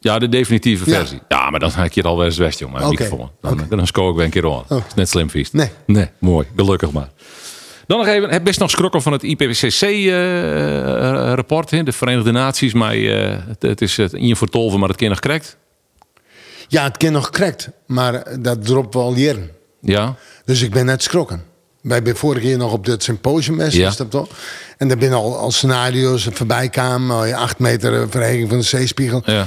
Ja, 0.00 0.18
de 0.18 0.28
definitieve 0.28 0.84
versie. 0.84 1.20
Ja, 1.28 1.50
maar 1.50 1.60
dan 1.60 1.70
ga 1.70 1.84
ik 1.84 1.94
hier 1.94 2.06
alweer 2.06 2.26
eens 2.26 2.36
west, 2.36 2.58
jongen. 2.58 2.80
Oké. 2.80 2.88
Microfoon. 2.88 3.30
Dan, 3.40 3.52
Oké. 3.52 3.76
dan 3.76 3.86
scoor 3.86 4.10
ik 4.10 4.16
weer 4.16 4.24
een 4.24 4.30
keer 4.30 4.44
aan. 4.44 4.64
Oh. 4.68 4.84
Is 4.86 4.94
Net 4.94 5.08
slim 5.08 5.30
vies. 5.30 5.52
Nee. 5.52 5.70
Nee, 5.86 6.08
mooi. 6.18 6.46
Gelukkig 6.56 6.90
maar. 6.90 7.08
Dan 7.86 7.98
nog 7.98 8.06
even, 8.06 8.30
heb 8.30 8.44
best 8.44 8.58
nog 8.58 8.70
schrokken 8.70 9.02
van 9.02 9.12
het 9.12 9.22
IPCC-rapport, 9.22 11.70
de 11.70 11.92
Verenigde 11.92 12.32
Naties. 12.32 12.72
Maar 12.72 12.94
het, 13.58 13.80
is 13.80 13.96
het 13.96 14.12
in 14.12 14.36
voor 14.36 14.48
tolven, 14.48 14.78
maar 14.78 14.88
het 14.88 14.98
kind 14.98 15.10
nog 15.10 15.20
correct. 15.20 15.56
Ja, 16.68 16.84
het 16.84 16.96
kind 16.96 17.12
nog 17.12 17.30
correct, 17.30 17.68
maar 17.86 18.40
dat 18.40 18.64
dropt 18.64 18.94
wel 18.94 19.14
jaren. 19.14 19.50
Ja, 19.80 20.14
Dus 20.44 20.62
ik 20.62 20.70
ben 20.70 20.86
net 20.86 21.02
schrokken. 21.02 21.42
Wij 21.80 22.00
zijn 22.04 22.16
vorige 22.16 22.40
keer 22.46 22.56
nog 22.58 22.72
op 22.72 22.84
het 22.86 23.02
symposium 23.02 23.56
geweest, 23.56 23.76
Ja. 23.76 23.88
is 23.88 23.96
dat 23.96 24.10
toch? 24.10 24.28
En 24.78 24.88
daar 24.88 24.96
binnen 24.98 25.18
al, 25.18 25.36
al 25.36 25.50
scenario's 25.50 26.28
voorbij 26.32 26.68
kwamen. 26.68 27.34
Acht 27.34 27.58
meter 27.58 28.00
eh, 28.00 28.06
verheging 28.10 28.48
van 28.48 28.58
de 28.58 28.64
zeespiegel. 28.64 29.22
ja, 29.24 29.46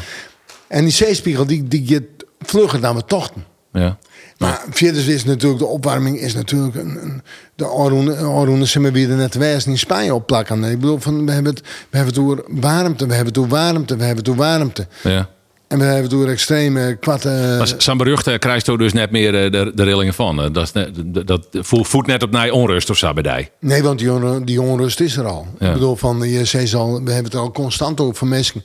En 0.67 0.83
die 0.83 0.93
zeespiegel 0.93 1.45
die, 1.45 1.67
die 1.67 1.87
gaat 1.87 2.25
vlugger 2.39 2.81
dan 2.81 2.95
we 2.95 3.05
tochten. 3.05 3.45
ja. 3.73 3.97
Maar 4.37 4.61
verder 4.69 5.09
is 5.09 5.23
natuurlijk 5.25 5.59
de 5.59 5.65
opwarming 5.67 6.19
is 6.19 6.33
natuurlijk 6.33 6.75
een, 6.75 6.97
een, 7.03 7.21
de 7.55 7.65
Aroene 7.65 8.65
zijn 8.65 8.83
we 8.83 8.91
weer 8.91 9.07
net 9.07 9.35
wijs 9.35 9.65
in 9.65 9.77
Spanje 9.77 10.13
opplakken. 10.13 10.63
Ik 10.63 10.79
bedoel, 10.79 10.99
van, 10.99 11.25
we 11.25 11.31
hebben 11.31 11.53
het, 11.53 11.61
we 11.89 11.97
hebben 11.97 12.13
het 12.13 12.23
over 12.23 12.43
warmte, 12.47 13.05
we 13.07 13.13
hebben 13.13 13.33
het 13.33 13.37
over 13.43 13.51
warmte, 13.57 13.95
we 13.95 14.03
hebben 14.03 14.23
het 14.23 14.33
over 14.33 14.43
warmte. 14.43 14.87
ja. 15.03 15.29
En 15.67 15.77
we 15.77 15.83
hebben 15.83 16.03
het 16.03 16.13
over 16.13 16.29
extreme 16.29 16.95
kwatte. 16.99 17.55
Maar 17.57 17.73
Sam 17.77 17.97
Berucht 17.97 18.27
eh, 18.27 18.37
krijgt 18.39 18.67
er 18.67 18.77
dus 18.77 18.93
net 18.93 19.11
meer 19.11 19.43
eh, 19.43 19.51
de, 19.51 19.71
de 19.75 19.83
rillingen 19.83 20.13
van. 20.13 20.41
Eh, 20.41 20.47
Dat, 20.51 20.73
net, 20.73 21.27
dat, 21.27 21.47
voelt 21.61 22.05
net 22.05 22.23
op 22.23 22.31
naar 22.31 22.49
onrust 22.51 22.89
of 22.89 22.97
zo 22.97 23.13
bij. 23.13 23.51
Nee, 23.59 23.83
want 23.83 23.99
die, 23.99 24.11
onru- 24.11 24.43
die 24.43 24.61
onrust 24.61 24.99
is 24.99 25.17
er 25.17 25.25
al. 25.25 25.47
Ja. 25.59 25.67
Ik 25.67 25.73
bedoel, 25.73 25.95
van, 25.95 26.29
je 26.29 26.45
zei 26.45 26.75
al, 26.75 27.03
we 27.03 27.11
hebben 27.11 27.31
het 27.31 27.41
al 27.41 27.51
constant 27.51 27.99
over 27.99 28.15
van 28.15 28.27
mensen. 28.27 28.63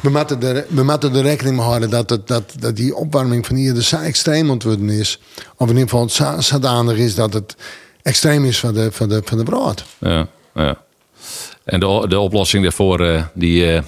We 0.00 0.10
moeten 0.10 0.42
er, 0.42 0.64
we 0.68 0.82
moeten 0.82 1.14
er 1.14 1.22
rekening 1.22 1.56
mee 1.56 1.64
houden 1.64 1.90
dat, 1.90 2.10
het, 2.10 2.26
dat, 2.26 2.54
dat 2.58 2.76
die 2.76 2.94
opwarming 2.94 3.46
van 3.46 3.56
hier 3.56 3.74
zo 3.80 3.96
extreem 3.96 4.50
ontworpen 4.50 4.88
is. 4.90 5.20
Of 5.56 5.68
in 5.68 5.74
ieder 5.76 5.88
geval 5.88 6.08
zo- 6.08 6.40
zodanig 6.40 6.96
is 6.96 7.14
dat 7.14 7.32
het 7.32 7.56
extreem 8.02 8.44
is 8.44 8.58
van 8.58 8.74
de, 8.74 8.88
van 8.92 9.08
de, 9.08 9.20
van 9.24 9.38
de 9.38 9.44
brood. 9.44 9.84
Ja, 9.98 10.26
ja. 10.54 10.76
En 11.64 11.80
de, 11.80 12.04
de 12.08 12.18
oplossing 12.18 12.62
daarvoor, 12.62 13.00
eh, 13.06 13.22
die, 13.34 13.72
eh 13.72 13.82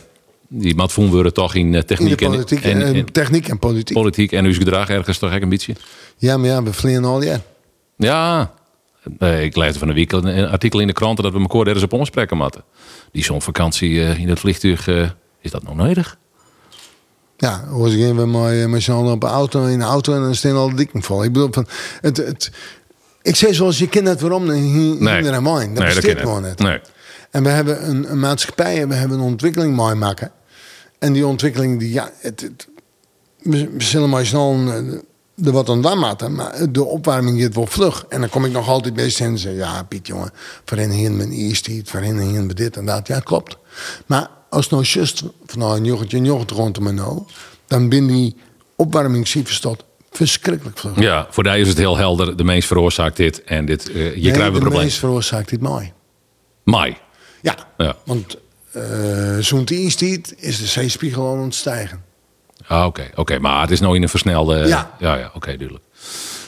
die 0.53 0.75
voelen 0.77 1.13
worden 1.15 1.35
toch 1.35 1.55
in 1.55 1.75
eh, 1.75 1.81
In 1.81 1.87
techniek 1.87 2.21
en, 2.21 2.31
politiek, 2.31 2.63
en, 2.63 2.83
en, 2.83 2.95
en 2.95 3.13
techniek 3.13 3.49
en 3.49 3.59
politiek. 3.59 3.97
politiek 3.97 4.33
en 4.33 4.45
uw 4.45 4.53
gedrag 4.53 4.89
ergens 4.89 5.19
toch 5.19 5.33
een 5.33 5.49
beetje. 5.49 5.75
ja, 6.17 6.37
maar 6.37 6.49
ja, 6.49 6.63
we 6.63 6.73
vliegen 6.73 7.05
al 7.05 7.23
jaar. 7.23 7.41
Ja, 7.97 8.51
eh, 9.19 9.43
ik 9.43 9.57
lees 9.57 9.77
van 9.77 9.89
de 9.89 9.95
week 9.95 10.13
een 10.13 10.49
artikel 10.49 10.81
in 10.81 10.87
de 10.87 10.93
kranten 10.93 11.25
dat 11.25 11.33
we 11.33 11.41
elkaar 11.41 11.67
ergens 11.67 11.85
op 11.85 11.93
omspreken 11.93 12.37
moeten. 12.37 12.65
Die 13.13 13.25
zonvakantie 13.25 14.01
eh, 14.05 14.19
in 14.19 14.29
het 14.29 14.39
vliegtuig, 14.39 14.89
eh, 14.89 15.11
is 15.41 15.51
dat 15.51 15.63
nog 15.63 15.77
nodig? 15.77 16.19
Ja, 17.37 17.65
hoe 17.69 17.91
gaan 17.91 18.33
we 18.33 18.67
met 18.69 18.83
z'n 18.83 18.93
allen 18.93 19.13
op 19.13 19.23
een 19.23 19.29
auto, 19.29 19.67
in 19.67 19.79
de 19.79 19.85
auto 19.85 20.15
en 20.15 20.21
dan 20.21 20.35
staan 20.35 20.57
al 20.57 20.69
de 20.69 20.75
dikken 20.75 21.03
vol. 21.03 21.25
Ik 21.25 21.33
bedoel, 21.33 21.49
van, 21.51 21.67
het, 22.01 22.17
het, 22.17 22.51
ik 23.23 23.37
zeg 23.37 23.55
zoals 23.55 23.79
je 23.79 23.89
kent 23.89 24.09
het 24.09 24.21
waarom, 24.21 24.51
hier 24.51 24.97
Nee, 25.03 25.23
mijn. 25.23 25.43
Dat 25.43 25.45
nee, 25.45 25.75
dat 25.75 25.85
bestaat 25.85 26.05
ik. 26.05 26.19
gewoon 26.19 26.43
niet. 26.43 26.59
Nee. 26.59 26.81
En 27.31 27.43
we 27.43 27.49
hebben 27.49 27.89
een, 27.89 28.11
een 28.11 28.21
maatschappij 28.21 28.81
en 28.81 28.89
we 28.89 28.95
hebben 28.95 29.19
een 29.19 29.25
ontwikkeling 29.25 29.77
mooi 29.77 29.95
maken. 29.95 30.33
En 31.01 31.13
die 31.13 31.27
ontwikkeling, 31.27 31.79
die, 31.79 31.93
ja, 31.93 32.11
het, 32.19 32.41
het- 32.41 32.69
we, 33.43 33.75
zullen 33.79 34.09
maar 34.09 34.27
snel 34.27 34.51
een, 34.53 35.03
er 35.45 35.53
wat 35.53 35.69
aan 35.69 35.83
maken, 35.99 36.35
maar 36.35 36.73
de 36.73 36.85
opwarming 36.85 37.43
gaat 37.43 37.55
wel 37.55 37.67
vlug. 37.67 38.05
En 38.09 38.21
dan 38.21 38.29
kom 38.29 38.45
ik 38.45 38.53
nog 38.53 38.69
altijd 38.69 38.95
bij 38.95 39.11
en 39.19 39.39
zeg, 39.39 39.55
ja 39.57 39.83
Piet 39.83 40.07
jongen, 40.07 40.31
hier 40.91 41.13
mijn 41.13 41.33
eerste, 41.33 41.71
hier 41.71 42.43
met 42.43 42.57
dit 42.57 42.77
en 42.77 42.87
dat. 42.87 43.07
Ja, 43.07 43.21
klopt. 43.21 43.57
Maar 44.07 44.29
als 44.51 44.69
nou 44.69 44.83
just 44.83 45.23
van 45.47 45.59
nou 45.59 45.77
een 45.77 45.85
jochetje, 45.85 46.17
een 46.17 46.25
jochetje 46.25 46.55
rond 46.55 46.81
me 46.81 46.93
nou, 46.93 47.23
dan 47.67 47.89
ben 47.89 48.07
die 48.07 48.37
opwarmingscijfers 48.77 49.61
tot 49.61 49.85
verschrikkelijk 50.11 50.79
vlug. 50.79 50.99
Ja, 51.01 51.27
voor 51.31 51.43
die 51.43 51.59
is 51.59 51.69
het 51.69 51.79
heel 51.79 51.97
helder. 51.97 52.37
De 52.37 52.45
mens 52.45 52.67
veroorzaakt 52.67 53.17
dit 53.17 53.45
en 53.45 53.65
dit, 53.67 53.91
eh, 53.91 53.95
je 54.15 54.21
Nee, 54.21 54.21
krijgt 54.33 54.39
een 54.47 54.53
de 54.53 54.59
probleem. 54.59 54.81
mens 54.81 54.99
veroorzaakt 54.99 55.49
dit 55.49 55.61
mooi. 55.61 55.93
Mai. 56.65 56.97
Ja, 57.43 57.57
Ja. 57.77 57.97
want 58.05 58.37
eh 58.73 59.39
zo'n 59.39 59.65
eerste 59.65 60.21
is 60.37 60.59
de 60.59 60.67
zeespiegel 60.67 61.31
aan 61.37 61.43
het 61.43 61.55
stijgen. 61.55 62.03
Ah, 62.67 62.87
Oké, 62.87 63.11
oké, 63.15 63.39
maar 63.39 63.61
het 63.61 63.71
is 63.71 63.81
nou 63.81 63.97
in 63.97 64.03
een 64.03 64.09
versnelde... 64.09 64.57
Ja. 64.57 64.91
ja, 64.99 65.17
ja 65.17 65.31
oké, 65.35 65.47
duidelijk. 65.57 65.85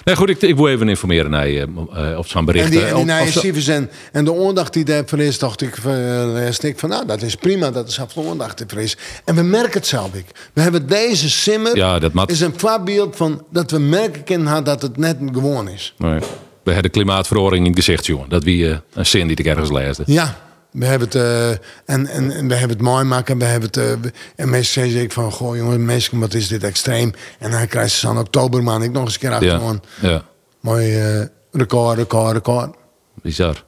Nee, 0.05 0.17
goed, 0.17 0.29
ik, 0.29 0.43
ik 0.43 0.57
wil 0.57 0.69
even 0.69 0.89
informeren 0.89 1.31
naar 1.31 1.49
je 1.49 1.87
eh, 1.93 2.19
op 2.19 2.27
zo'n 2.27 2.45
bericht. 2.45 2.65
En 2.65 2.71
die, 2.71 2.81
eh, 2.81 2.99
en 3.19 3.25
die 3.25 3.33
cijfers 3.33 3.67
en, 3.69 3.91
en 4.13 4.25
de 4.25 4.47
aandacht 4.47 4.73
die 4.73 4.85
daarvoor 4.85 5.19
is, 5.19 5.39
dacht 5.39 5.63
ik, 5.63 5.77
uh, 5.87 6.51
ik 6.61 6.79
van 6.79 6.89
nou, 6.89 7.07
dat 7.07 7.23
is 7.23 7.35
prima, 7.35 7.71
dat 7.71 7.89
is 7.89 8.01
absoluut 8.01 8.29
aandacht 8.31 8.61
ervoor 8.61 8.81
is. 8.81 8.97
En 9.25 9.35
we 9.35 9.43
merken 9.43 9.73
het 9.73 9.87
zelf 9.87 10.15
ik. 10.15 10.25
We 10.53 10.61
hebben 10.61 10.87
deze 10.87 11.31
simmer, 11.31 11.77
Ja, 11.77 11.99
dat 11.99 12.13
mat- 12.13 12.31
is 12.31 12.41
een 12.41 12.55
voorbeeld 12.57 13.17
van 13.17 13.45
dat 13.51 13.71
we 13.71 13.79
merken 13.79 14.25
kunnen 14.25 14.65
dat 14.65 14.83
het 14.83 14.97
net 14.97 15.17
gewoon 15.33 15.69
is. 15.69 15.95
Nee. 15.99 16.19
We 16.63 16.73
hebben 16.73 16.83
de 16.93 16.99
klimaatverhoring 16.99 17.65
in 17.65 17.71
het 17.71 17.85
gezicht, 17.85 18.07
jongen. 18.07 18.29
Dat 18.29 18.45
wie 18.45 18.71
eh, 18.71 18.77
een 18.95 19.07
zin 19.07 19.27
die 19.27 19.37
ik 19.37 19.47
ergens 19.47 19.71
leesde. 19.71 20.03
Ja, 20.07 20.39
we 20.73 20.87
hebben 20.87 21.09
het, 21.09 21.17
eh, 21.17 21.51
en, 21.95 22.07
en, 22.07 22.31
en 22.31 22.49
we 22.49 22.55
hebben 22.55 22.77
het 22.77 22.87
mooi 22.87 23.05
maken. 23.05 23.39
We 23.39 23.45
hebben 23.45 23.69
het, 23.69 23.77
eh, 23.77 24.11
en 24.37 24.51
mensen 24.51 24.73
zeggen 24.73 25.01
ik 25.03 25.13
van, 25.13 25.33
goh 25.33 25.57
jongen, 25.57 25.85
mensen, 25.85 26.19
wat 26.19 26.35
is 26.35 26.49
dit 26.49 26.65
extreem. 26.65 27.13
En 27.39 27.51
dan 27.51 27.67
krijgt 27.67 27.93
ze 27.95 28.09
aan 28.09 28.19
oktober 28.19 28.63
maand 28.63 28.85
ik 28.85 28.91
nog 28.93 29.05
eens 29.05 29.15
een 29.15 29.21
keer 29.21 29.33
achter 29.33 29.49
Ja, 29.49 29.81
ja, 30.01 30.25
Mooi 30.61 31.01
eh, 31.01 31.27
record, 31.53 31.99
record, 31.99 32.33
record. 32.33 32.75
bizar. 33.23 33.65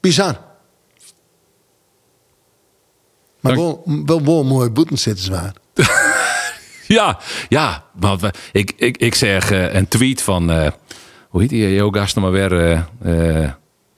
Bizar. 0.00 0.46
Maar 3.40 3.54
wel, 3.56 3.82
wel, 4.06 4.24
wel 4.24 4.44
mooi 4.44 4.70
boeten 4.70 4.98
zitten 4.98 5.24
zwaar. 5.24 5.52
Ja, 6.86 7.18
ja. 7.48 7.84
Maar 8.00 8.34
ik, 8.52 8.72
ik, 8.76 8.96
ik 8.96 9.14
zeg 9.14 9.50
een 9.50 9.88
tweet 9.88 10.22
van... 10.22 10.50
eh, 10.50 10.70
hoe 11.28 11.40
heet 11.40 11.50
die 11.50 11.74
jouw 11.74 11.90
gast 11.90 12.14
nog 12.16 12.24
maar 12.24 12.32
weer? 12.32 12.86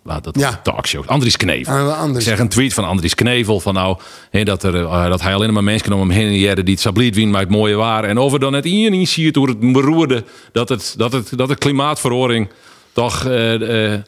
Laat 0.02 0.24
dat 0.24 0.38
Ja. 0.38 0.60
talkshow. 0.62 1.02
Andries 1.06 1.36
Knevel. 1.36 1.74
Ah. 1.74 2.14
Ik 2.14 2.20
zeg 2.20 2.38
een 2.38 2.48
tweet 2.48 2.74
van 2.74 2.84
Andries 2.84 3.14
Knevel 3.14 3.60
van 3.60 3.74
nou... 3.74 3.98
hè, 4.30 4.42
dat, 4.42 4.62
er, 4.62 4.74
eh, 4.76 5.08
dat 5.08 5.20
hij 5.22 5.34
alleen 5.34 5.52
maar 5.52 5.64
mensen 5.64 5.92
om 5.92 6.00
hem 6.00 6.10
heen 6.10 6.26
en 6.26 6.38
jaren 6.38 6.64
die 6.64 6.74
het 6.74 6.82
sabliet 6.82 7.14
wien 7.14 7.30
maar 7.30 7.40
het 7.40 7.50
mooie 7.50 7.74
waar. 7.74 8.04
En 8.04 8.18
over 8.18 8.40
dan 8.40 8.52
het 8.52 8.64
in 8.64 8.90
niet 8.92 9.08
ziet 9.08 9.36
hoe 9.36 9.48
het 9.48 9.72
beroerde... 9.72 10.24
dat 10.52 10.68
het, 10.68 10.94
dat 10.96 11.12
het, 11.12 11.32
dat 11.36 11.48
het 11.48 11.58
klimaatverhoring 11.58 12.48
toch... 12.92 13.24
eh, 13.24 13.92
eh, 13.94 14.00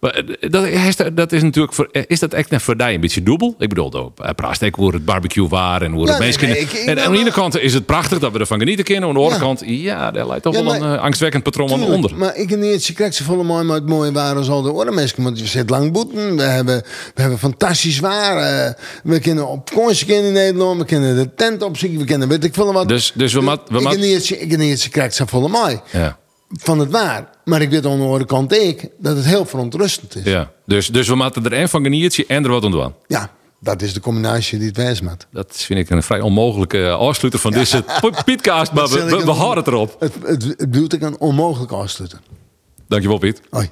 maar, 0.00 0.10
eh, 0.14 0.50
dat, 0.50 0.64
is, 0.66 0.96
dat 1.14 1.32
is 1.32 1.42
natuurlijk 1.42 1.74
voor, 1.74 1.88
eh, 1.92 2.02
is 2.06 2.18
dat 2.20 2.32
echt 2.32 2.50
net 2.50 2.62
voor 2.62 2.76
die 2.76 2.86
een 2.86 3.00
beetje 3.00 3.22
dubbel? 3.22 3.54
Ik 3.58 3.68
bedoel, 3.68 3.90
praat 4.34 4.64
ook 4.64 4.74
hoe 4.74 4.92
het 4.94 5.04
barbecue 5.04 5.48
waar 5.48 5.82
en 5.82 5.92
hoe 5.92 6.08
het 6.08 6.18
mensen 6.18 6.48
nee, 6.48 6.54
kunnen- 6.56 6.80
ik- 6.80 6.82
ik 6.82 6.96
En 6.98 7.04
aan 7.04 7.12
de 7.12 7.18
ene 7.18 7.30
kant 7.32 7.58
is 7.58 7.74
het 7.74 7.86
prachtig 7.86 8.18
dat 8.18 8.32
we 8.32 8.38
ervan 8.38 8.58
genieten 8.58 8.84
kunnen. 8.84 9.08
Aan 9.08 9.14
de 9.14 9.20
andere 9.20 9.38
Ja. 9.40 9.46
kant, 9.46 9.62
ja, 9.66 10.10
daar 10.10 10.26
lijkt 10.26 10.42
toch 10.42 10.54
Ja, 10.54 10.64
wel 10.64 10.74
een 10.74 10.94
eh, 10.96 11.02
angstwekkend 11.02 11.42
patroon 11.42 11.72
aan 11.72 11.82
onder. 11.82 12.16
Maar 12.16 12.36
ik 12.36 12.50
en 12.50 12.64
je 12.64 12.92
krijgt 12.92 13.14
ze 13.14 13.24
volle 13.24 13.42
mooi, 13.42 13.64
maar 13.64 13.76
het 13.76 13.88
mooie 13.88 14.12
waar 14.12 14.36
als 14.36 14.48
al 14.48 14.62
de 14.62 14.68
andere 14.70 14.90
mensen. 14.92 15.22
Want 15.22 15.38
je 15.38 15.46
zit 15.46 15.70
lang 15.70 15.92
boeten. 15.92 16.36
We 16.36 16.42
hebben, 16.42 16.82
we 17.14 17.20
hebben 17.20 17.38
fantastisch 17.38 17.98
waar. 18.00 18.76
we 19.04 19.18
kunnen 19.20 19.48
op 19.48 19.70
konstje 19.70 20.14
in 20.14 20.32
Nederland. 20.32 20.78
We 20.80 20.84
kunnen 20.86 21.16
de 21.16 21.34
tent 21.34 21.62
opzoeken. 21.62 21.98
We 21.98 22.04
kunnen 22.04 22.28
weet 22.28 22.44
ik 22.44 22.54
veel 22.54 22.72
wat. 22.72 22.88
Dus- 22.88 23.12
dus 23.14 23.32
we 23.32 23.40
mat- 23.40 23.68
we 23.68 23.76
ik 23.76 23.82
mat- 23.82 23.94
en 23.94 24.00
ik 24.40 24.52
en 24.52 24.64
je 24.66 24.88
krijgt 24.90 25.14
ze 25.14 25.26
volle 25.26 25.48
mooi. 25.48 25.80
Ja, 25.92 26.18
Van 26.58 26.78
het 26.78 26.90
waar. 26.90 27.28
Maar 27.50 27.62
ik 27.62 27.70
weet 27.70 27.86
aan 27.86 27.98
de 27.98 28.04
andere 28.04 28.24
kant 28.24 28.52
ik 28.52 28.88
dat 28.98 29.16
het 29.16 29.24
heel 29.24 29.44
verontrustend 29.44 30.16
is. 30.16 30.24
ja. 30.24 30.52
Dus, 30.66 30.86
dus 30.86 31.08
we 31.08 31.14
moeten 31.14 31.44
er 31.44 31.52
en 31.52 31.68
van 31.68 31.82
genieten 31.82 32.24
en 32.28 32.44
er 32.44 32.50
wat 32.50 32.64
aan 32.64 32.70
doen. 32.70 32.94
Ja, 33.06 33.30
dat 33.60 33.82
is 33.82 33.94
de 33.94 34.00
combinatie 34.00 34.58
die 34.58 34.68
het 34.68 34.76
wijs 34.76 35.00
maakt. 35.00 35.26
Dat 35.30 35.56
vind 35.56 35.78
ik 35.78 35.90
een 35.90 36.02
vrij 36.02 36.20
onmogelijke 36.20 36.86
eh, 36.86 36.98
afsluiter 36.98 37.40
van 37.40 37.52
deze 37.52 37.84
podcast. 38.00 38.72
Maar 38.74 38.88
we, 38.88 39.04
we, 39.24 39.30
houden 39.30 39.64
het 39.64 39.72
erop. 39.72 39.96
Het, 39.98 40.14
het, 40.22 40.44
het 40.44 40.56
bedoelt 40.56 40.92
ik 40.92 41.02
een 41.02 41.18
onmogelijk 41.18 41.72
afsluiten. 41.72 42.20
Dankjewel 42.88 43.18
Piet. 43.18 43.40
Hoi. 43.50 43.70